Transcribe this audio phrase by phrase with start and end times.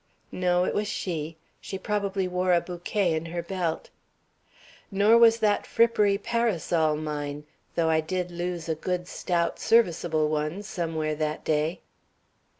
[0.31, 1.37] "No, it was she.
[1.61, 3.91] She probably wore a bouquet in her belt."
[4.89, 7.43] "Nor was that frippery parasol mine,
[7.75, 11.81] though I did lose a good, stout, serviceable one somewhere that day."